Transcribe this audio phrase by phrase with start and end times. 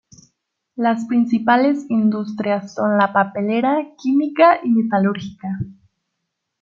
[0.75, 5.59] Las principales industrias son la papelera, química y metalúrgica.